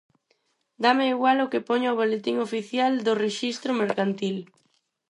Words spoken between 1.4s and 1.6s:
o